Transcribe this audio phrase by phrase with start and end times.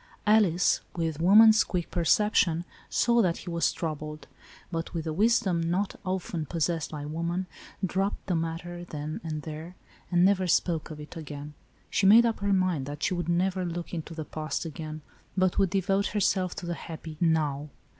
[0.25, 4.25] Alice, with woman's quick perception, saw that he was troubled,
[4.71, 7.45] but, with a wisdom not often possessed by woman,
[7.85, 9.75] dropped the mat ter then and there,
[10.11, 11.53] and never spoke of it again.
[11.91, 15.01] She made up her mind that she would never look into the past again,
[15.37, 17.69] but would devote herself to the happy" now."